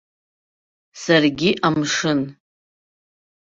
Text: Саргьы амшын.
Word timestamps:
Саргьы 1.01 1.49
амшын. 1.67 2.21